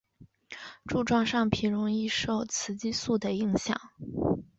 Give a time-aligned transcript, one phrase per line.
[0.85, 3.79] 柱状上皮容易受雌激素的影响。